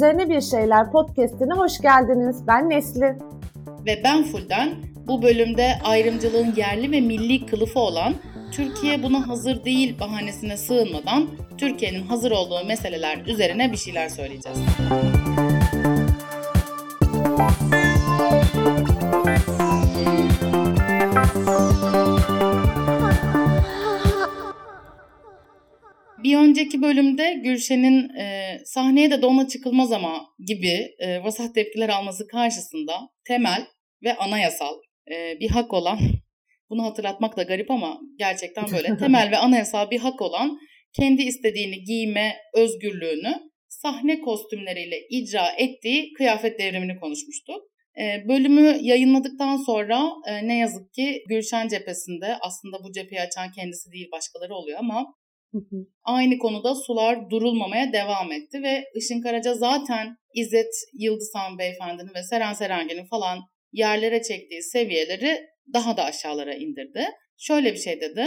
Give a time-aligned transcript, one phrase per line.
[0.00, 2.46] Üzerine Bir Şeyler podcastine hoş geldiniz.
[2.46, 3.18] Ben Nesli.
[3.86, 4.70] Ve ben Fulden.
[5.06, 8.14] Bu bölümde ayrımcılığın yerli ve milli kılıfı olan
[8.52, 11.28] Türkiye buna hazır değil bahanesine sığınmadan
[11.58, 14.58] Türkiye'nin hazır olduğu meseleler üzerine bir şeyler söyleyeceğiz.
[26.30, 32.26] Bir önceki bölümde Gülşen'in e, sahneye de dona çıkılmaz ama gibi e, vasat tepkiler alması
[32.26, 32.92] karşısında
[33.26, 33.66] temel
[34.04, 34.74] ve anayasal
[35.10, 35.98] e, bir hak olan,
[36.70, 40.58] bunu hatırlatmak da garip ama gerçekten böyle temel ve anayasal bir hak olan
[40.92, 43.34] kendi istediğini giyme özgürlüğünü
[43.68, 47.62] sahne kostümleriyle icra ettiği kıyafet devrimini konuşmuştuk.
[48.00, 53.92] E, bölümü yayınladıktan sonra e, ne yazık ki Gülşen cephesinde aslında bu cepheyi açan kendisi
[53.92, 55.06] değil başkaları oluyor ama
[56.04, 62.52] Aynı konuda sular durulmamaya devam etti ve Işın Karaca zaten İzzet Yıldızhan beyefendinin ve Seren
[62.52, 63.38] Serengil'in falan
[63.72, 65.40] yerlere çektiği seviyeleri
[65.74, 67.04] daha da aşağılara indirdi.
[67.38, 68.20] Şöyle bir şey dedi.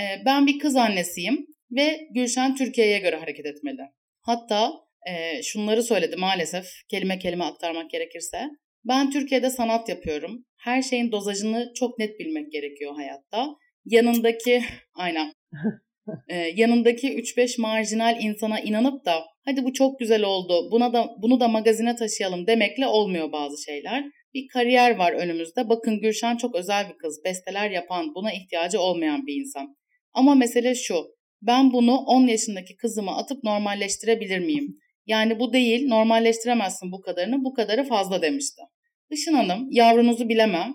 [0.00, 3.82] E, ben bir kız annesiyim ve Gülşen Türkiye'ye göre hareket etmeli.
[4.20, 4.72] Hatta
[5.08, 8.48] e, şunları söyledi maalesef kelime kelime aktarmak gerekirse.
[8.84, 10.44] Ben Türkiye'de sanat yapıyorum.
[10.56, 13.48] Her şeyin dozajını çok net bilmek gerekiyor hayatta.
[13.84, 14.62] Yanındaki
[14.94, 15.32] aynen
[16.28, 21.40] ee, yanındaki 3-5 marjinal insana inanıp da hadi bu çok güzel oldu buna da bunu
[21.40, 24.04] da magazine taşıyalım demekle olmuyor bazı şeyler.
[24.34, 25.68] Bir kariyer var önümüzde.
[25.68, 27.20] Bakın Gülşen çok özel bir kız.
[27.24, 29.76] Besteler yapan, buna ihtiyacı olmayan bir insan.
[30.12, 30.94] Ama mesele şu.
[31.42, 34.78] Ben bunu 10 yaşındaki kızıma atıp normalleştirebilir miyim?
[35.06, 38.62] Yani bu değil, normalleştiremezsin bu kadarını, bu kadarı fazla demişti.
[39.10, 40.74] Işın Hanım, yavrunuzu bilemem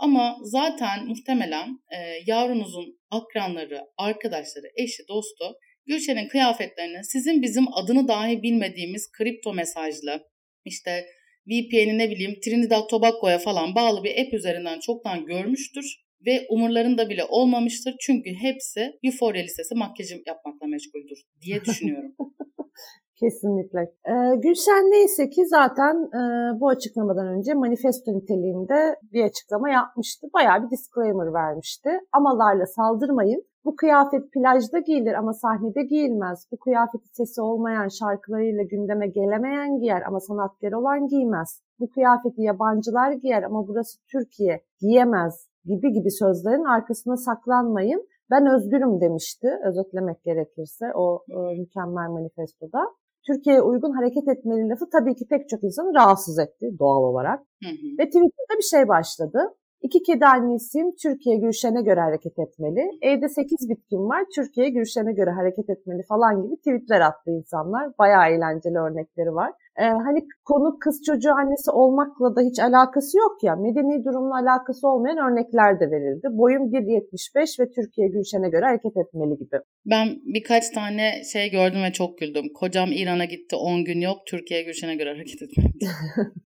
[0.00, 5.44] ama zaten muhtemelen e, yavrunuzun akranları, arkadaşları, eşi, dostu
[5.86, 10.22] Gülşen'in kıyafetlerini sizin bizim adını dahi bilmediğimiz kripto mesajlı,
[10.64, 11.06] işte
[11.46, 15.84] VPN'i ne bileyim Trinidad Tobago'ya falan bağlı bir app üzerinden çoktan görmüştür
[16.26, 17.94] ve umurlarında bile olmamıştır.
[18.00, 22.14] Çünkü hepsi Euphoria Lisesi makyajı yapmakla meşguldür diye düşünüyorum.
[23.20, 23.80] Kesinlikle.
[23.80, 26.20] Ee, Gülşen neyse ki zaten e,
[26.60, 30.26] bu açıklamadan önce manifesto niteliğinde bir açıklama yapmıştı.
[30.34, 31.90] Bayağı bir disclaimer vermişti.
[32.12, 33.42] Amalarla saldırmayın.
[33.64, 36.46] Bu kıyafet plajda giyilir ama sahnede giyilmez.
[36.52, 41.62] Bu kıyafeti sesi olmayan şarkılarıyla gündeme gelemeyen giyer ama sanatkar olan giymez.
[41.80, 48.06] Bu kıyafeti yabancılar giyer ama burası Türkiye giyemez gibi gibi sözlerin arkasına saklanmayın.
[48.30, 52.80] Ben özgürüm demişti özetlemek gerekirse o e, mükemmel manifestoda.
[53.26, 57.38] Türkiye'ye uygun hareket etmeli lafı tabii ki pek çok insanı rahatsız etti doğal olarak.
[57.64, 57.86] Hı hı.
[57.98, 59.38] Ve Twitter'da bir şey başladı.
[59.82, 62.90] İki kedi annesiyim, Türkiye Gülşen'e göre hareket etmeli.
[63.02, 67.92] Evde sekiz bitkim var, Türkiye Gülşen'e göre hareket etmeli falan gibi tweetler attı insanlar.
[67.98, 69.52] Bayağı eğlenceli örnekleri var.
[69.78, 73.56] Ee, hani konu kız çocuğu annesi olmakla da hiç alakası yok ya.
[73.56, 76.26] Medeni durumla alakası olmayan örnekler de verildi.
[76.30, 79.56] Boyum 1.75 ve Türkiye Gülşen'e göre hareket etmeli gibi.
[79.86, 82.44] Ben birkaç tane şey gördüm ve çok güldüm.
[82.54, 85.68] Kocam İran'a gitti 10 gün yok, Türkiye Gülşen'e göre hareket etmeli.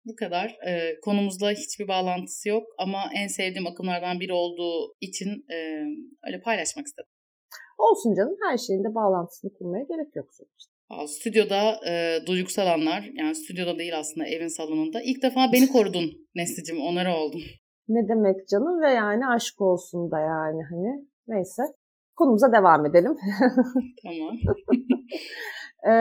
[0.04, 0.58] Bu kadar.
[0.66, 5.56] E, konumuzla hiçbir bağlantısı yok ama en sevdiğim akımlardan biri olduğu için e,
[6.26, 7.10] öyle paylaşmak istedim.
[7.78, 10.69] Olsun canım her şeyin de bağlantısını kurmaya gerek yok sonuçta.
[11.06, 15.00] Stüdyoda e, duygusal anlar, yani stüdyoda değil aslında evin salonunda.
[15.02, 17.40] İlk defa beni korudun Nesli'cim, onları oldum.
[17.88, 21.06] Ne demek canım ve yani aşk olsun da yani hani.
[21.28, 21.62] Neyse.
[22.16, 23.16] Konumuza devam edelim.
[24.04, 24.36] tamam.
[25.86, 25.92] E,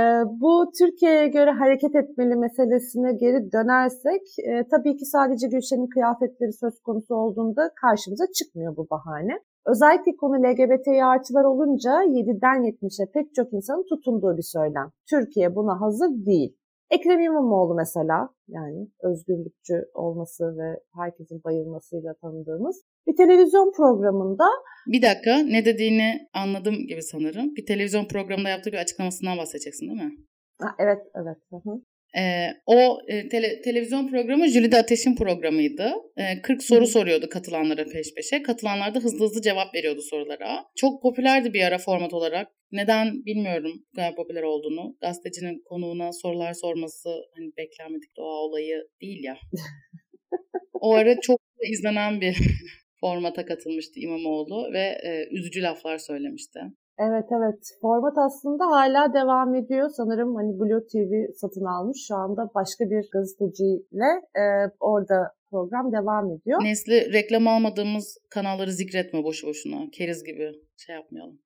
[0.42, 6.80] bu Türkiye'ye göre hareket etmeli meselesine geri dönersek e, tabii ki sadece Gülşen'in kıyafetleri söz
[6.80, 9.40] konusu olduğunda karşımıza çıkmıyor bu bahane.
[9.66, 14.90] Özellikle konu LGBTİ artılar olunca 7'den 70'e pek çok insanın tutunduğu bir söylem.
[15.10, 16.59] Türkiye buna hazır değil.
[16.92, 24.46] Ekrem İmamoğlu mesela yani özgürlükçü olması ve herkesin bayılmasıyla tanıdığımız bir televizyon programında
[24.88, 27.56] bir dakika ne dediğini anladım gibi sanırım.
[27.56, 30.18] Bir televizyon programında yaptığı bir açıklamasından bahsedeceksin değil mi?
[30.62, 31.38] Ha, evet, evet.
[31.50, 31.82] Hı
[32.18, 35.94] Ee, o e, tele, televizyon programı Jülide Ateş'in programıydı.
[36.18, 38.44] Ee, 40 soru soruyordu katılanlara peş peşe.
[38.44, 40.66] Katılanlar da hızlı hızlı cevap veriyordu sorulara.
[40.76, 42.48] Çok popülerdi bir ara format olarak.
[42.72, 44.98] Neden bilmiyorum bu kadar popüler olduğunu.
[45.02, 49.38] Gazetecinin konuğuna sorular sorması hani beklenmedik doğa olayı değil ya.
[50.74, 51.40] o ara çok
[51.72, 52.38] izlenen bir
[53.00, 56.60] formata katılmıştı İmamoğlu ve e, üzücü laflar söylemişti.
[57.00, 57.60] Evet evet.
[57.82, 59.90] Format aslında hala devam ediyor.
[59.90, 61.98] Sanırım hani Blue TV satın almış.
[62.08, 64.10] Şu anda başka bir gazeteciyle
[64.42, 64.44] e,
[64.80, 66.64] orada program devam ediyor.
[66.64, 69.90] Nesli reklam almadığımız kanalları zikretme boşu boşuna.
[69.92, 71.40] Keriz gibi şey yapmayalım.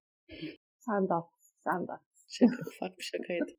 [0.79, 1.13] Sen de
[1.63, 1.91] Sen de
[2.27, 3.51] Şaka, ufak bir şakaydı.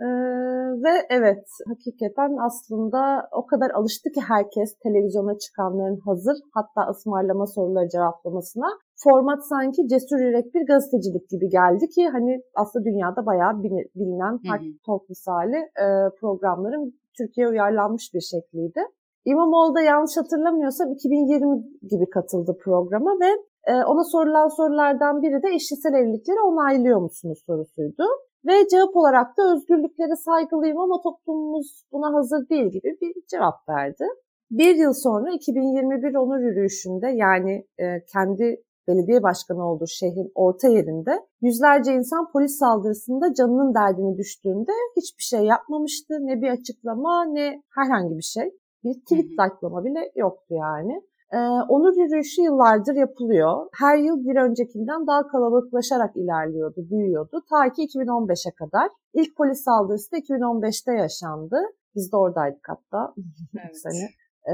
[0.00, 0.06] Ee,
[0.84, 7.88] ve evet hakikaten aslında o kadar alıştı ki herkes televizyona çıkanların hazır hatta ısmarlama soruları
[7.88, 8.68] cevaplamasına.
[9.04, 13.62] Format sanki cesur yürek bir gazetecilik gibi geldi ki hani aslında dünyada bayağı
[13.94, 15.86] bilinen Hard Talk misali e,
[16.20, 18.80] programların Türkiye'ye uyarlanmış bir şekliydi.
[19.24, 23.30] İmamoğlu da yanlış hatırlamıyorsam 2020 gibi katıldı programa ve
[23.72, 28.04] e, ona sorulan sorulardan biri de eşcinsel evlilikleri onaylıyor musunuz sorusuydu.
[28.46, 34.04] Ve cevap olarak da özgürlüklere saygılıyım ama toplumumuz buna hazır değil gibi bir cevap verdi.
[34.50, 41.14] Bir yıl sonra 2021 onur yürüyüşünde yani e, kendi belediye başkanı olduğu şehrin orta yerinde
[41.40, 46.14] yüzlerce insan polis saldırısında canının derdini düştüğünde hiçbir şey yapmamıştı.
[46.20, 48.50] Ne bir açıklama ne herhangi bir şey.
[48.84, 51.02] Bir tweet like'lama bile yoktu yani.
[51.32, 51.38] Ee,
[51.68, 53.66] onur yürüyüşü yıllardır yapılıyor.
[53.78, 57.42] Her yıl bir öncekinden daha kalabalıklaşarak ilerliyordu, büyüyordu.
[57.50, 58.88] Ta ki 2015'e kadar.
[59.14, 61.56] İlk polis saldırısı da 2015'te yaşandı.
[61.94, 63.14] Biz de oradaydık hatta.
[63.64, 63.76] Evet.
[63.82, 64.08] sene.
[64.48, 64.52] Ee,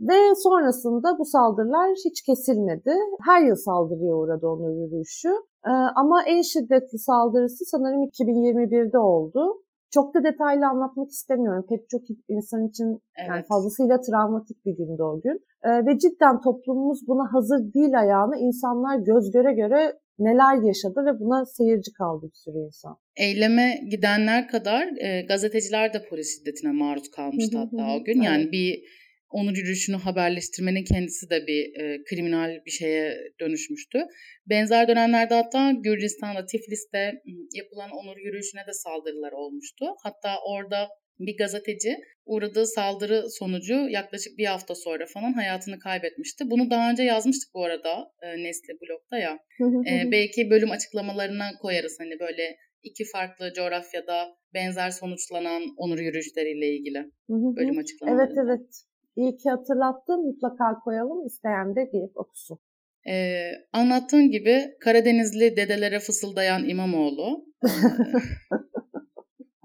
[0.00, 2.94] ve sonrasında bu saldırılar hiç kesilmedi.
[3.26, 5.28] Her yıl saldırıya uğradı onur yürüyüşü.
[5.66, 9.62] Ee, ama en şiddetli saldırısı sanırım 2021'de oldu.
[9.90, 11.66] Çok da detaylı anlatmak istemiyorum.
[11.68, 12.88] Pek çok insan için
[13.18, 13.28] evet.
[13.28, 15.36] yani fazlasıyla travmatik bir gündü o gün.
[15.64, 21.20] Ee, ve cidden toplumumuz buna hazır değil ayağını insanlar göz göre göre neler yaşadı ve
[21.20, 22.96] buna seyirci kaldı bir sürü insan.
[23.16, 28.22] Eyleme gidenler kadar e, gazeteciler de polis şiddetine maruz kalmıştı hatta o gün.
[28.22, 28.82] Yani bir
[29.30, 33.98] onur yürüyüşünü haberleştirmenin kendisi de bir e, kriminal bir şeye dönüşmüştü.
[34.46, 37.12] Benzer dönemlerde hatta Gürcistan'da, Tiflis'te
[37.52, 39.86] yapılan onur yürüyüşüne de saldırılar olmuştu.
[40.02, 40.88] Hatta orada
[41.18, 41.96] bir gazeteci
[42.26, 46.44] uğradığı saldırı sonucu yaklaşık bir hafta sonra falan hayatını kaybetmişti.
[46.50, 49.38] Bunu daha önce yazmıştık bu arada e, Nesli blogda ya.
[49.90, 57.04] e, belki bölüm açıklamalarına koyarız hani böyle iki farklı coğrafyada benzer sonuçlanan onur yürüyüşleriyle ilgili
[57.28, 58.26] bölüm açıklamaları.
[58.26, 58.82] Evet evet.
[59.16, 60.26] İyi ki hatırlattın.
[60.26, 61.26] Mutlaka koyalım.
[61.26, 62.58] İsteyen de gelip okusun.
[63.08, 67.46] Ee, anlattığın gibi Karadenizli dedelere fısıldayan İmamoğlu.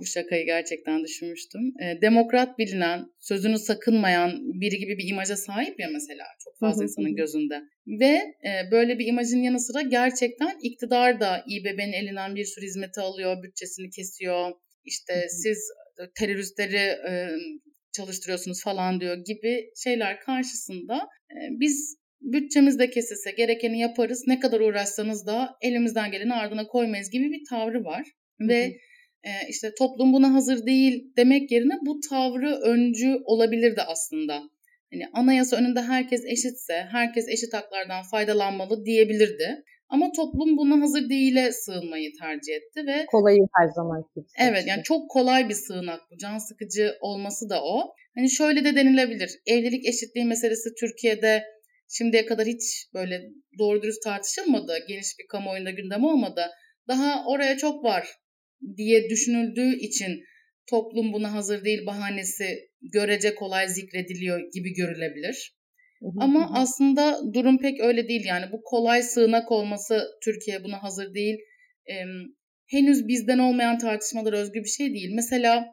[0.02, 1.62] bu şakayı gerçekten düşünmüştüm.
[1.62, 4.32] E, demokrat bilinen, sözünü sakınmayan
[4.62, 7.62] biri gibi bir imaja sahip ya mesela çok fazla insanın gözünde.
[7.88, 8.14] Ve
[8.50, 13.44] e, böyle bir imajın yanı sıra gerçekten iktidar da İBB'nin elinden bir sürü hizmeti alıyor,
[13.44, 14.52] bütçesini kesiyor.
[14.86, 15.72] İşte siz
[16.16, 17.30] teröristleri e,
[17.94, 20.96] çalıştırıyorsunuz falan diyor gibi şeyler karşısında
[21.32, 24.24] e, biz bütçemizde kesilse gerekeni yaparız.
[24.28, 28.04] Ne kadar uğraşsanız da elimizden geleni ardına koymayız gibi bir tavrı var.
[28.40, 28.48] Hı hı.
[28.48, 28.78] Ve
[29.24, 34.42] e, işte toplum buna hazır değil demek yerine bu tavrı öncü olabilirdi aslında.
[34.94, 39.64] Hani anayasa önünde herkes eşitse, herkes eşit haklardan faydalanmalı diyebilirdi.
[39.92, 44.26] Ama toplum buna hazır değile sığınmayı tercih etti ve kolayı her zaman gibi.
[44.40, 46.18] Evet yani çok kolay bir sığınak bu.
[46.18, 47.94] Can sıkıcı olması da o.
[48.16, 49.32] Hani şöyle de denilebilir.
[49.46, 51.44] Evlilik eşitliği meselesi Türkiye'de
[51.90, 53.22] şimdiye kadar hiç böyle
[53.60, 54.78] doğru dürüst tartışılmadı.
[54.88, 56.46] Geniş bir kamuoyunda gündem olmadı.
[56.88, 58.08] Daha oraya çok var
[58.78, 60.24] diye düşünüldüğü için
[60.70, 65.56] toplum buna hazır değil bahanesi görece kolay zikrediliyor gibi görülebilir.
[66.20, 71.38] Ama aslında durum pek öyle değil yani bu kolay sığınak olması Türkiye buna hazır değil.
[71.90, 71.94] Ee,
[72.68, 75.12] henüz bizden olmayan tartışmalar özgü bir şey değil.
[75.16, 75.66] Mesela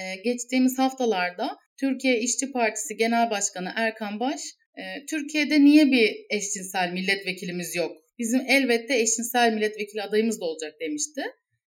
[0.00, 4.40] e, geçtiğimiz haftalarda Türkiye İşçi Partisi Genel Başkanı Erkan Baş,
[4.76, 7.96] e, Türkiye'de niye bir eşcinsel milletvekilimiz yok?
[8.18, 11.22] Bizim elbette eşcinsel milletvekili adayımız da olacak demişti.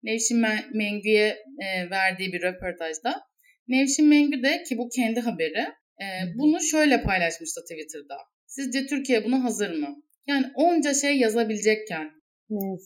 [0.04, 3.22] Nevşin Mengü'ye e, verdiği bir röportajda.
[3.68, 5.66] Nevşin Mengü de ki bu kendi haberi
[6.02, 6.06] e,
[6.38, 8.18] bunu şöyle paylaşmıştı Twitter'da.
[8.48, 10.04] Sizce Türkiye buna hazır mı?
[10.28, 12.12] Yani onca şey yazabilecekken.
[12.50, 12.78] Ne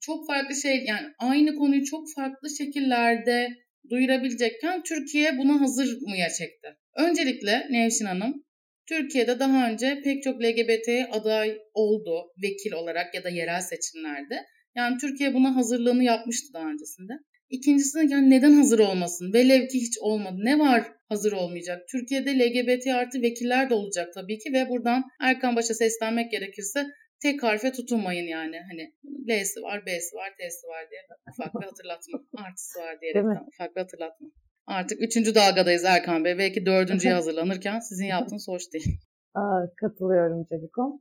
[0.00, 3.48] Çok farklı şey yani aynı konuyu çok farklı şekillerde
[3.90, 6.68] duyurabilecekken Türkiye buna hazır mıya çekti.
[6.96, 8.44] Öncelikle Nevşin Hanım
[8.88, 14.34] Türkiye'de daha önce pek çok LGBT aday oldu vekil olarak ya da yerel seçimlerde.
[14.74, 17.12] Yani Türkiye buna hazırlığını yapmıştı daha öncesinde.
[17.52, 19.32] İkincisi yani neden hazır olmasın?
[19.32, 20.36] Velev ki hiç olmadı.
[20.38, 21.88] Ne var hazır olmayacak?
[21.88, 26.86] Türkiye'de LGBT artı vekiller de olacak tabii ki ve buradan Erkan Baş'a seslenmek gerekirse
[27.22, 28.56] tek harfe tutunmayın yani.
[28.70, 28.94] Hani
[29.28, 32.18] L'si var, B'si var, T'si var diye ufak bir hatırlatma.
[32.36, 33.12] Artısı var diye
[33.48, 34.28] ufak bir hatırlatma.
[34.66, 36.38] Artık üçüncü dalgadayız Erkan Bey.
[36.38, 38.98] Belki dördüncüye hazırlanırken sizin yaptığınız hoş değil.
[39.34, 41.00] Aa, katılıyorum Cevikom.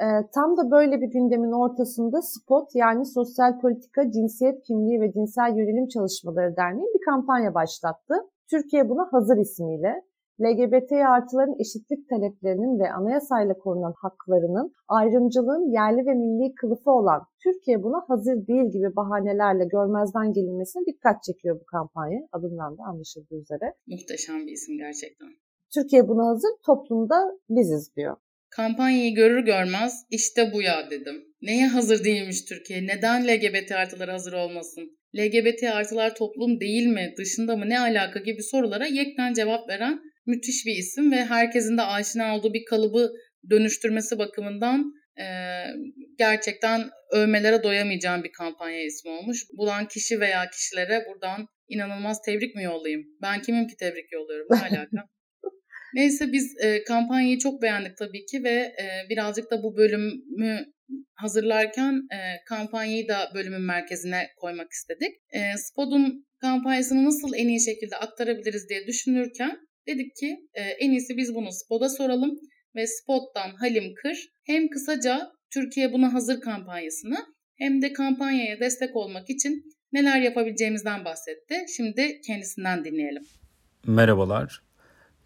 [0.00, 5.56] E, tam da böyle bir gündemin ortasında SPOT yani Sosyal Politika, Cinsiyet Kimliği ve Cinsel
[5.56, 8.14] Yönelim Çalışmaları Derneği bir kampanya başlattı.
[8.50, 10.02] Türkiye buna hazır ismiyle.
[10.40, 17.82] LGBT artıların eşitlik taleplerinin ve anayasayla korunan haklarının ayrımcılığın yerli ve milli kılıfı olan Türkiye
[17.82, 22.20] buna hazır değil gibi bahanelerle görmezden gelinmesine dikkat çekiyor bu kampanya.
[22.32, 23.74] Adından da anlaşıldığı üzere.
[23.86, 25.28] Muhteşem bir isim gerçekten.
[25.74, 28.16] Türkiye buna hazır, toplumda biziz diyor.
[28.50, 31.24] Kampanyayı görür görmez işte bu ya dedim.
[31.42, 32.86] Neye hazır değilmiş Türkiye?
[32.86, 34.98] Neden LGBT artıları hazır olmasın?
[35.16, 40.66] LGBT artılar toplum değil mi, dışında mı, ne alaka gibi sorulara yekten cevap veren müthiş
[40.66, 43.12] bir isim ve herkesin de aşina olduğu bir kalıbı
[43.50, 45.26] dönüştürmesi bakımından e,
[46.18, 49.38] gerçekten övmelere doyamayacağım bir kampanya ismi olmuş.
[49.58, 53.06] Bulan kişi veya kişilere buradan inanılmaz tebrik mi yollayayım?
[53.22, 54.46] Ben kimim ki tebrik yolluyorum?
[54.50, 55.08] Ne alaka?
[55.96, 60.64] Neyse biz e, kampanyayı çok beğendik tabii ki ve e, birazcık da bu bölümü
[61.14, 65.16] hazırlarken e, kampanyayı da bölümün merkezine koymak istedik.
[65.30, 71.16] E, Spod'un kampanyasını nasıl en iyi şekilde aktarabiliriz diye düşünürken dedik ki e, en iyisi
[71.16, 72.40] biz bunu Spod'a soralım
[72.74, 77.16] ve Spot'tan Halim Kır hem kısaca Türkiye buna hazır kampanyasını
[77.58, 81.64] hem de kampanyaya destek olmak için neler yapabileceğimizden bahsetti.
[81.76, 83.22] Şimdi kendisinden dinleyelim.
[83.86, 84.65] Merhabalar.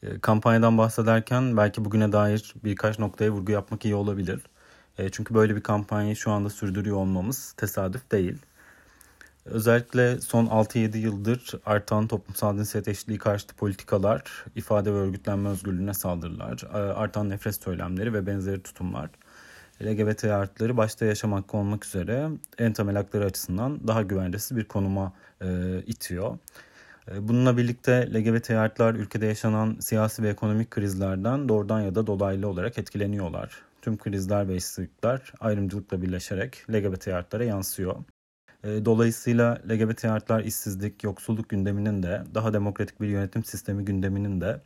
[0.02, 4.42] E, kampanyadan bahsederken belki bugüne dair birkaç noktaya vurgu yapmak iyi olabilir.
[4.99, 8.38] E, çünkü böyle bir kampanyayı şu anda sürdürüyor olmamız tesadüf değil.
[9.45, 16.62] Özellikle son 6-7 yıldır artan toplumsal cinsiyet eşitliği karşıtı politikalar, ifade ve örgütlenme özgürlüğüne saldırılar,
[16.75, 19.11] e, artan nefret söylemleri ve benzeri tutumlar
[19.83, 22.28] LGBT artıları başta yaşam hakkı olmak üzere
[22.59, 26.38] en temel hakları açısından daha güvencesiz bir konuma e, itiyor.
[27.09, 32.49] E, bununla birlikte LGBT artılar ülkede yaşanan siyasi ve ekonomik krizlerden doğrudan ya da dolaylı
[32.49, 33.62] olarak etkileniyorlar.
[33.83, 37.97] Tüm krizler ve işsizlikler ayrımcılıkla birleşerek LGBT artılara yansıyor.
[38.64, 44.61] E, dolayısıyla LGBT artılar işsizlik, yoksulluk gündeminin de daha demokratik bir yönetim sistemi gündeminin de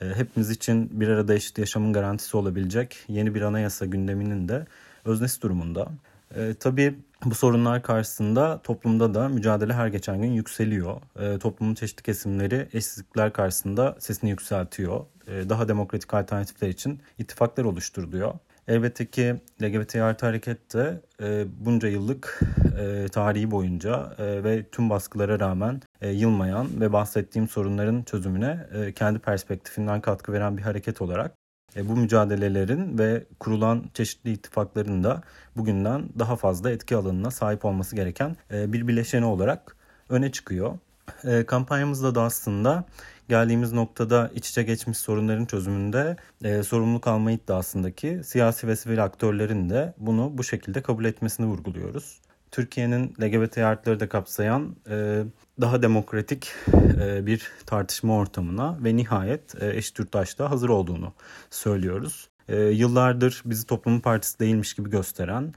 [0.00, 4.66] e, hepimiz için bir arada eşit yaşamın garantisi olabilecek yeni bir anayasa gündeminin de
[5.04, 5.88] öznesi durumunda.
[6.36, 10.96] E, tabii bu sorunlar karşısında toplumda da mücadele her geçen gün yükseliyor.
[11.20, 15.00] E, toplumun çeşitli kesimleri eşsizlikler karşısında sesini yükseltiyor.
[15.26, 18.34] E, daha demokratik alternatifler için ittifaklar oluşturuluyor.
[18.68, 22.40] Elbette ki LGBT artı hareket de e, bunca yıllık
[22.80, 28.92] e, tarihi boyunca e, ve tüm baskılara rağmen e, yılmayan ve bahsettiğim sorunların çözümüne e,
[28.92, 31.34] kendi perspektifinden katkı veren bir hareket olarak
[31.76, 35.22] e, bu mücadelelerin ve kurulan çeşitli ittifakların da
[35.56, 39.76] bugünden daha fazla etki alanına sahip olması gereken e, bir bileşeni olarak
[40.08, 40.78] öne çıkıyor.
[41.24, 42.84] E, kampanyamızda da aslında
[43.28, 49.70] geldiğimiz noktada iç içe geçmiş sorunların çözümünde e, sorumluluk alma iddiasındaki siyasi ve sivil aktörlerin
[49.70, 52.20] de bunu bu şekilde kabul etmesini vurguluyoruz.
[52.54, 55.24] Türkiye'nin LGBT artıları da kapsayan e,
[55.60, 56.52] daha demokratik
[57.00, 61.12] e, bir tartışma ortamına ve nihayet e, eşit yurttaşlığa hazır olduğunu
[61.50, 62.28] söylüyoruz.
[62.48, 65.54] E, yıllardır bizi toplumun partisi değilmiş gibi gösteren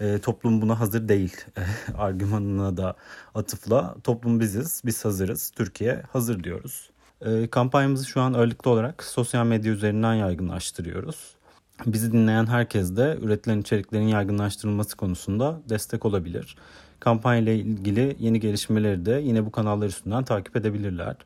[0.00, 1.62] e, toplum buna hazır değil e,
[1.98, 2.96] argümanına da
[3.34, 6.90] atıfla toplum biziz, biz hazırız, Türkiye hazır diyoruz.
[7.20, 11.37] E, kampanyamızı şu an ağırlıklı olarak sosyal medya üzerinden yaygınlaştırıyoruz.
[11.86, 16.56] Bizi dinleyen herkes de üretilen içeriklerin yaygınlaştırılması konusunda destek olabilir.
[17.00, 21.16] Kampanya ile ilgili yeni gelişmeleri de yine bu kanallar üstünden takip edebilirler.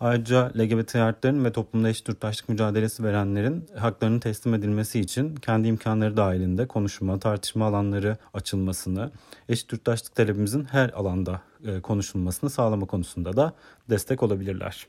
[0.00, 6.16] Ayrıca LGBT artıların ve toplumda eşit yurttaşlık mücadelesi verenlerin haklarının teslim edilmesi için kendi imkanları
[6.16, 9.10] dahilinde konuşma, tartışma alanları açılmasını,
[9.48, 13.52] eşit yurttaşlık talebimizin her alanda e, konuşulmasını sağlama konusunda da
[13.90, 14.86] destek olabilirler.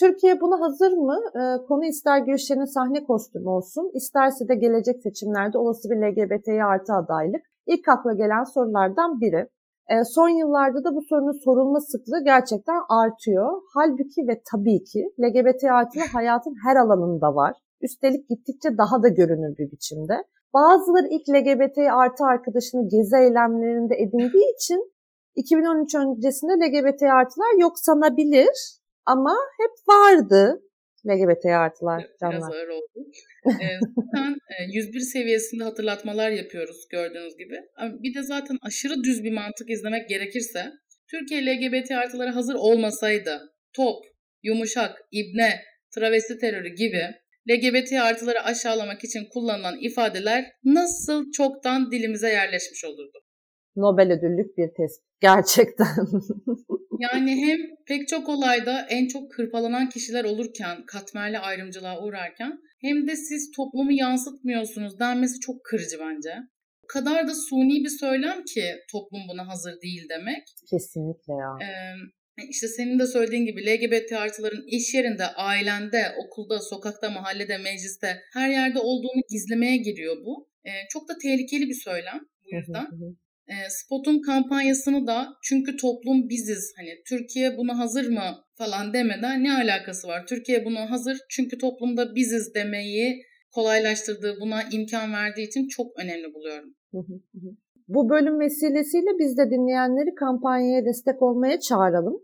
[0.00, 1.18] Türkiye buna hazır mı?
[1.34, 6.92] E, konu ister Gülşen'in sahne kostümü olsun, isterse de gelecek seçimlerde olası bir LGBT'ye artı
[6.92, 7.42] adaylık.
[7.66, 9.48] İlk akla gelen sorulardan biri.
[9.88, 13.62] E, son yıllarda da bu sorunun sorulma sıklığı gerçekten artıyor.
[13.74, 17.52] Halbuki ve tabii ki LGBT artılar hayatın her alanında var.
[17.80, 20.16] Üstelik gittikçe daha da görünür bir biçimde.
[20.54, 24.92] Bazıları ilk LGBT artı arkadaşını gezi eylemlerinde edindiği için
[25.34, 30.62] 2013 öncesinde LGBT artılar yok sanabilir ama hep vardı
[31.06, 32.38] LGBT artılar canlar.
[32.38, 33.10] Biraz ağır oldu.
[33.46, 34.36] ee, zaten
[34.72, 37.56] 101 seviyesinde hatırlatmalar yapıyoruz gördüğünüz gibi.
[38.02, 40.66] Bir de zaten aşırı düz bir mantık izlemek gerekirse
[41.10, 44.04] Türkiye LGBT artılara hazır olmasaydı top,
[44.42, 45.60] yumuşak, ibne,
[45.94, 47.02] travesti terörü gibi
[47.50, 53.18] LGBT artıları aşağılamak için kullanılan ifadeler nasıl çoktan dilimize yerleşmiş olurdu.
[53.76, 55.10] Nobel ödüllük bir tespit.
[55.20, 55.86] Gerçekten.
[56.98, 63.16] yani hem pek çok olayda en çok hırpalanan kişiler olurken, katmerli ayrımcılığa uğrarken hem de
[63.16, 66.34] siz toplumu yansıtmıyorsunuz denmesi çok kırıcı bence.
[66.84, 70.42] O kadar da suni bir söylem ki toplum buna hazır değil demek.
[70.70, 71.58] Kesinlikle ya.
[71.62, 78.16] Ee, İşte senin de söylediğin gibi LGBT artıların iş yerinde, ailende, okulda, sokakta, mahallede, mecliste
[78.32, 80.48] her yerde olduğunu gizlemeye giriyor bu.
[80.64, 82.86] E, çok da tehlikeli bir söylem bu yüzden.
[83.50, 89.52] E, Spot'un kampanyasını da çünkü toplum biziz hani Türkiye buna hazır mı falan demeden ne
[89.52, 90.26] alakası var?
[90.26, 93.22] Türkiye buna hazır çünkü toplumda biziz demeyi
[93.54, 96.74] kolaylaştırdığı, buna imkan verdiği için çok önemli buluyorum.
[97.88, 102.16] Bu bölüm vesilesiyle biz de dinleyenleri kampanyaya destek olmaya çağıralım.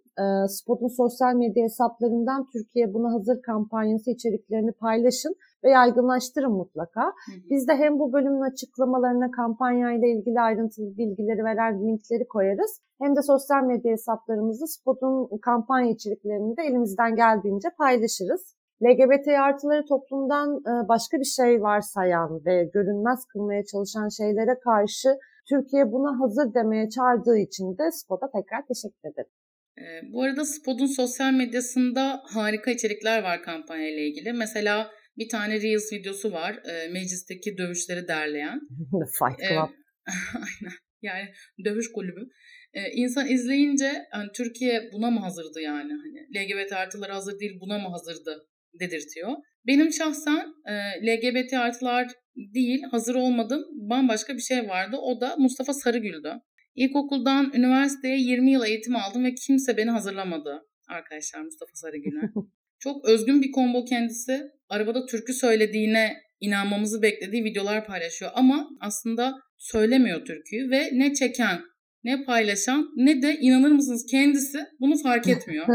[0.49, 5.35] Spot'un sosyal medya hesaplarından Türkiye Buna Hazır kampanyası içeriklerini paylaşın
[5.67, 7.05] ve yaygınlaştırın mutlaka.
[7.05, 7.51] Hı hı.
[7.51, 12.81] Biz de hem bu bölümün açıklamalarına kampanyayla ilgili ayrıntılı bilgileri veren linkleri koyarız.
[13.03, 18.57] Hem de sosyal medya hesaplarımızı Spot'un kampanya içeriklerini de elimizden geldiğince paylaşırız.
[18.85, 20.49] LGBT artıları toplumdan
[20.89, 25.09] başka bir şey varsayan ve görünmez kılmaya çalışan şeylere karşı
[25.49, 29.31] Türkiye buna hazır demeye çağırdığı için de Spot'a tekrar teşekkür ederim.
[29.79, 34.33] Ee, bu arada Spot'un sosyal medyasında harika içerikler var kampanya ile ilgili.
[34.33, 36.61] Mesela bir tane Reels videosu var.
[36.65, 38.61] E, meclisteki dövüşleri derleyen.
[38.91, 39.49] Fight Club.
[39.49, 40.75] E, aynen.
[41.03, 41.33] Yani
[41.65, 42.29] dövüş kulübü.
[42.73, 45.93] E, insan izleyince hani Türkiye buna mı hazırdı yani?
[45.93, 48.47] Hani LGBT artıları hazır değil buna mı hazırdı
[48.81, 49.31] dedirtiyor.
[49.67, 50.73] Benim şahsen e,
[51.07, 54.97] LGBT artılar değil hazır olmadım bambaşka bir şey vardı.
[54.97, 56.33] O da Mustafa Sarıgül'dü.
[56.75, 62.21] İlkokuldan üniversiteye 20 yıl eğitim aldım ve kimse beni hazırlamadı arkadaşlar Mustafa Sarıgül'e.
[62.79, 64.43] Çok özgün bir combo kendisi.
[64.69, 71.61] Arabada türkü söylediğine inanmamızı beklediği videolar paylaşıyor ama aslında söylemiyor türküyü ve ne çeken
[72.05, 75.67] ne paylaşan ne de inanır mısınız kendisi bunu fark etmiyor.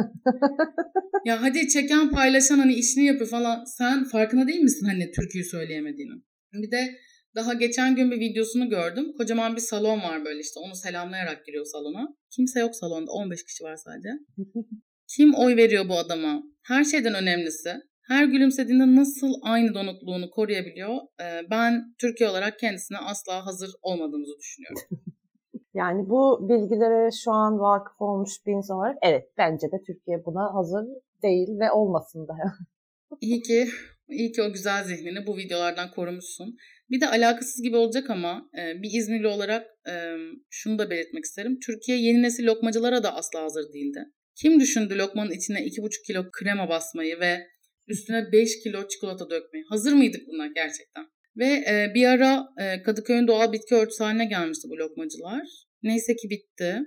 [1.25, 6.13] ya hadi çeken paylaşan hani işini yapıyor falan sen farkında değil misin hani türküyü söyleyemediğini?
[6.53, 6.95] Bir de
[7.35, 9.13] daha geçen gün bir videosunu gördüm.
[9.17, 12.07] Kocaman bir salon var böyle işte onu selamlayarak giriyor salona.
[12.35, 14.09] Kimse yok salonda 15 kişi var sadece.
[15.15, 16.43] Kim oy veriyor bu adama?
[16.63, 17.73] Her şeyden önemlisi
[18.07, 20.97] her gülümsediğinde nasıl aynı donukluğunu koruyabiliyor?
[21.51, 24.81] Ben Türkiye olarak kendisine asla hazır olmadığımızı düşünüyorum.
[25.73, 30.53] Yani bu bilgilere şu an vakıf olmuş bir insan olarak evet bence de Türkiye buna
[30.53, 30.85] hazır
[31.23, 32.33] değil ve olmasın da.
[33.21, 33.67] İyi ki,
[34.09, 36.55] iyi ki o güzel zihnini bu videolardan korumuşsun.
[36.89, 39.67] Bir de alakasız gibi olacak ama bir İzmirli olarak
[40.49, 41.59] şunu da belirtmek isterim.
[41.65, 44.05] Türkiye yeni nesil lokmacılara da asla hazır değildi.
[44.35, 47.47] Kim düşündü lokmanın içine 2,5 kilo krema basmayı ve
[47.87, 49.65] üstüne 5 kilo çikolata dökmeyi?
[49.69, 51.05] Hazır mıydık buna gerçekten?
[51.37, 55.47] Ve e, bir ara e, Kadıköy'ün doğal bitki örtüsü haline gelmişti bu lokmacılar.
[55.83, 56.79] Neyse ki bitti.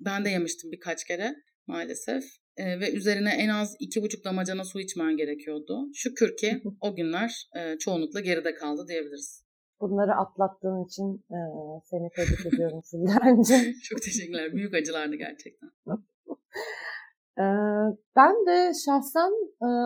[0.00, 1.34] Ben de yemiştim birkaç kere
[1.66, 2.24] maalesef.
[2.56, 5.88] E, ve üzerine en az iki buçuk damacana su içmen gerekiyordu.
[5.94, 9.44] Şükür ki o günler e, çoğunlukla geride kaldı diyebiliriz.
[9.80, 11.38] Bunları atlattığın için e,
[11.84, 13.80] seni tebrik ediyorum Fullencim.
[13.82, 14.52] Çok teşekkürler.
[14.52, 15.70] Büyük acılardı gerçekten.
[18.16, 19.32] Ben de şahsen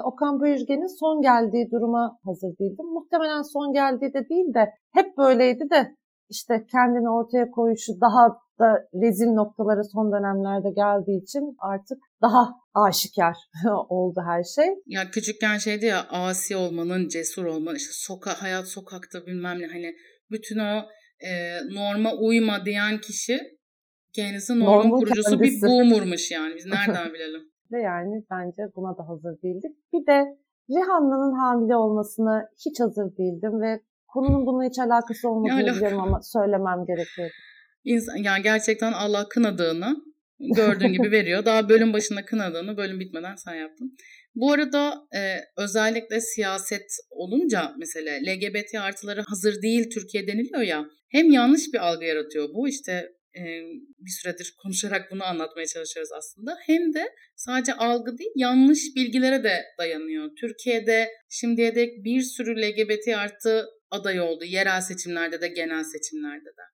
[0.05, 2.87] Okan Bayülgen'in son geldiği duruma hazır değildim.
[2.87, 5.97] Muhtemelen son geldiği de değil de hep böyleydi de
[6.31, 8.29] işte kendini ortaya koyuşu daha
[8.61, 13.37] da rezil noktalara son dönemlerde geldiği için artık daha aşikar
[13.89, 14.75] oldu her şey.
[14.87, 19.95] Ya küçükken şeydi ya asi olmanın, cesur olmanın, işte soka, hayat sokakta bilmem ne hani
[20.31, 20.83] bütün o
[21.21, 21.31] e,
[21.75, 23.41] norma uyma diyen kişi
[24.17, 25.67] kendisi normal Normal kurucusu kendisi.
[25.67, 26.55] bir boomer'mış yani.
[26.57, 27.43] Biz nereden bilelim?
[27.73, 29.73] Ve yani bence buna da hazır değildik.
[29.93, 30.19] Bir de
[30.71, 36.85] Rihanna'nın hamile olmasına hiç hazır değildim ve konunun bununla hiç alakası olmadığını biliyorum ama söylemem
[36.87, 37.31] gerekiyor.
[37.85, 39.97] İnsan, yani gerçekten Allah kınadığını
[40.57, 41.45] gördüğün gibi veriyor.
[41.45, 43.97] Daha bölüm başında kınadığını bölüm bitmeden sen yaptın.
[44.35, 45.21] Bu arada e,
[45.57, 52.05] özellikle siyaset olunca mesela LGBT artıları hazır değil Türkiye deniliyor ya hem yanlış bir algı
[52.05, 53.13] yaratıyor bu işte
[53.99, 56.57] bir süredir konuşarak bunu anlatmaya çalışıyoruz aslında.
[56.67, 57.05] Hem de
[57.37, 60.31] sadece algı değil yanlış bilgilere de dayanıyor.
[60.41, 64.45] Türkiye'de şimdiye dek bir sürü LGBT artı aday oldu.
[64.45, 66.65] Yerel seçimlerde de genel seçimlerde de.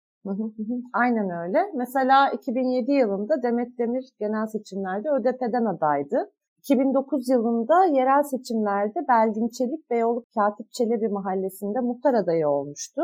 [0.92, 1.58] Aynen öyle.
[1.76, 6.32] Mesela 2007 yılında Demet Demir genel seçimlerde ÖDP'den adaydı.
[6.58, 13.02] 2009 yılında yerel seçimlerde Belgin Çelik Beyoğlu Katip Çelebi mahallesinde muhtar adayı olmuştu.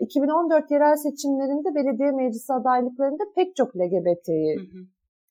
[0.00, 4.28] 2014 ee, yerel seçimlerinde belediye meclisi adaylıklarında pek çok LGBT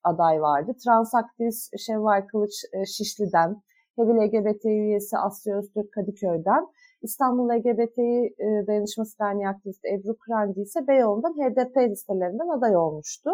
[0.04, 0.72] aday vardı.
[0.86, 3.62] Transaktivist Şevval Kılıç e, Şişli'den,
[3.96, 6.68] Hevi LGBT üyesi Asya Öztürk Kadıköy'den,
[7.02, 13.30] İstanbul LGBT e, Dayanışması Derneği aktivisti Ebru Kırancı ise Beyoğlu'ndan HDP listelerinden aday olmuştu.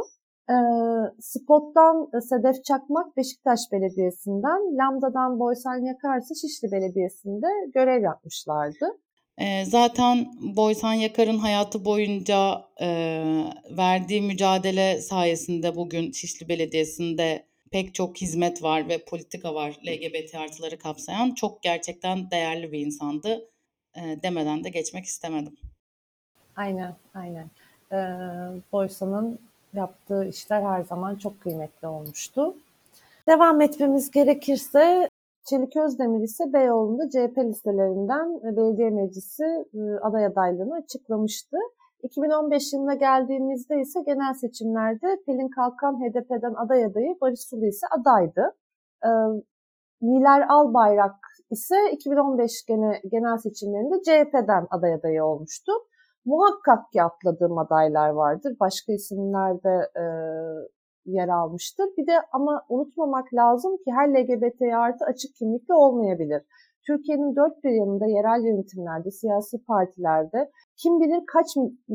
[0.50, 0.56] E,
[1.20, 8.86] Spot'tan Sedef Çakmak Beşiktaş Belediyesi'nden, Lambda'dan Boysan Yakarsı Şişli Belediyesi'nde görev yapmışlardı.
[9.42, 12.88] E, zaten Boysan Yakar'ın hayatı boyunca e,
[13.78, 20.80] verdiği mücadele sayesinde bugün Şişli Belediyesi'nde pek çok hizmet var ve politika var LGBT artıları
[20.80, 21.32] kapsayan.
[21.32, 23.50] Çok gerçekten değerli bir insandı.
[23.96, 25.58] E, demeden de geçmek istemedim.
[26.56, 27.50] Aynen, aynen.
[27.92, 27.96] Ee,
[28.72, 29.40] Boysa'nın
[29.74, 32.56] yaptığı işler her zaman çok kıymetli olmuştu.
[33.28, 35.10] Devam etmemiz gerekirse
[35.50, 38.28] Çelik Özdemir ise Beyoğlu'nda CHP listelerinden
[38.58, 41.58] belediye meclisi e, aday adaylığını açıklamıştı.
[42.04, 48.56] 2015 yılına geldiğimizde ise genel seçimlerde Pelin Kalkan HDP'den aday adayı, Barış Sulu ise adaydı.
[49.06, 49.10] Ee,
[50.02, 51.16] Niler Albayrak
[51.52, 55.72] ise 2015 gene, genel seçimlerinde CHP'den aday adayı olmuştu.
[56.26, 58.56] Muhakkak ki atladığım adaylar vardır.
[58.60, 60.04] Başka isimler de e,
[61.06, 61.86] yer almıştır.
[61.98, 66.42] Bir de ama unutmamak lazım ki her LGBT artı açık kimlikli olmayabilir.
[66.88, 71.48] Türkiye'nin dört bir yanında yerel yönetimlerde, siyasi partilerde kim bilir kaç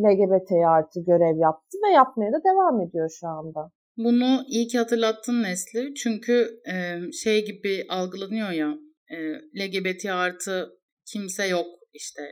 [0.05, 3.71] LGBT artı görev yaptı ve yapmaya da devam ediyor şu anda.
[3.97, 5.95] Bunu iyi ki hatırlattın Nesli.
[5.95, 6.75] Çünkü e,
[7.12, 8.75] şey gibi algılanıyor ya
[9.11, 9.16] e,
[9.61, 10.69] LGBT artı
[11.12, 12.23] kimse yok işte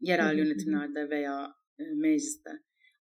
[0.00, 2.50] yerel yönetimlerde veya e, mecliste.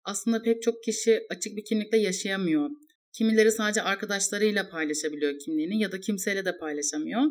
[0.03, 2.69] Aslında pek çok kişi açık bir kimlikte yaşayamıyor.
[3.17, 7.21] Kimileri sadece arkadaşlarıyla paylaşabiliyor kimliğini ya da kimseyle de paylaşamıyor.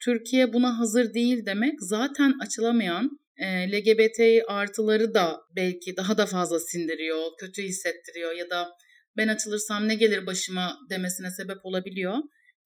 [0.00, 6.60] Türkiye buna hazır değil demek zaten açılamayan e, LGBT artıları da belki daha da fazla
[6.60, 8.68] sindiriyor, kötü hissettiriyor ya da
[9.16, 12.16] ben açılırsam ne gelir başıma demesine sebep olabiliyor.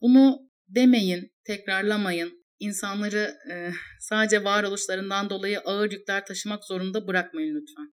[0.01, 2.45] Bunu demeyin, tekrarlamayın.
[2.61, 7.93] İnsanları e, sadece varoluşlarından dolayı ağır yükler taşımak zorunda bırakmayın lütfen.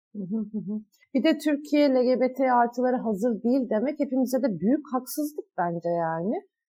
[1.13, 6.35] Bir de Türkiye LGBT artıları hazır değil demek hepimize de büyük haksızlık bence yani.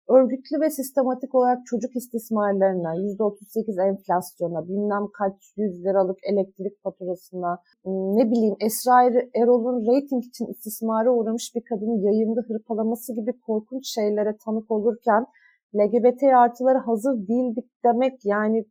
[0.08, 8.30] Örgütlü ve sistematik olarak çocuk istismarlarına, %38 enflasyona, bilmem kaç yüz liralık elektrik faturasına, ne
[8.30, 9.02] bileyim Esra
[9.40, 15.26] Erol'un reyting için istismara uğramış bir kadını yayında hırpalaması gibi korkunç şeylere tanık olurken
[15.74, 18.64] LGBT artıları hazır değildik demek yani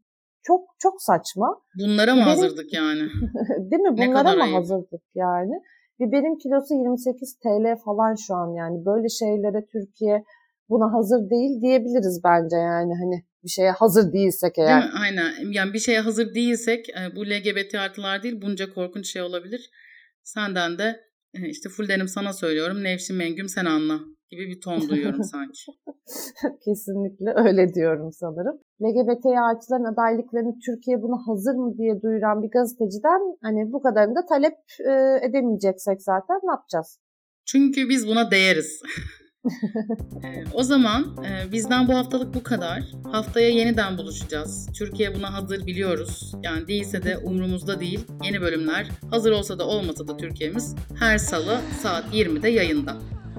[0.48, 1.62] çok çok saçma.
[1.80, 3.02] Bunlara mı benim, hazırdık yani?
[3.72, 3.98] değil mi?
[3.98, 4.56] Bunlara mı ayıp.
[4.56, 5.56] hazırdık yani?
[6.00, 10.24] Biberin kilosu 28 TL falan şu an yani böyle şeylere Türkiye
[10.70, 14.82] buna hazır değil diyebiliriz bence yani hani bir şeye hazır değilsek eğer.
[14.82, 15.00] Değil mi?
[15.00, 15.52] Aynen.
[15.52, 19.70] Yani bir şeye hazır değilsek e, bu LGBT artılar değil bunca korkunç şey olabilir.
[20.24, 21.00] Senden de
[21.34, 24.00] e, işte full denim sana söylüyorum Nevşin Mengüm sen anla
[24.32, 25.72] gibi bir ton duyuyorum sanki.
[26.66, 28.58] Kesinlikle öyle diyorum sanırım.
[28.84, 34.26] LGBT artıların adaylıklarını Türkiye buna hazır mı diye duyuran bir gazeteciden hani bu kadarını da
[34.26, 34.92] talep e,
[35.28, 37.00] edemeyeceksek zaten ne yapacağız?
[37.46, 38.82] Çünkü biz buna değeriz.
[40.54, 42.84] o zaman e, bizden bu haftalık bu kadar.
[43.12, 44.70] Haftaya yeniden buluşacağız.
[44.74, 46.36] Türkiye buna hazır biliyoruz.
[46.44, 48.06] Yani değilse de umrumuzda değil.
[48.24, 52.96] Yeni bölümler hazır olsa da olmasa da Türkiye'miz her salı saat 20'de yayında.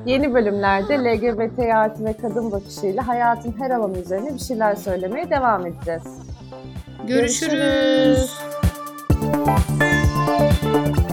[0.06, 5.66] Yeni bölümlerde LGBT artı ve kadın bakışıyla hayatın her alanı üzerine bir şeyler söylemeye devam
[5.66, 6.02] edeceğiz.
[7.06, 8.30] Görüşürüz.
[10.72, 11.05] Görüşürüz.